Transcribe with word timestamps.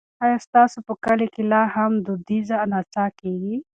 ایا 0.23 0.37
ستاسو 0.45 0.77
په 0.87 0.93
کلي 1.03 1.27
کې 1.33 1.43
لا 1.51 1.61
هم 1.75 1.91
دودیزه 2.05 2.57
نڅا 2.71 3.05
کیږي؟ 3.19 3.55